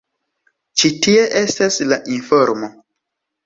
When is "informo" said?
2.19-2.75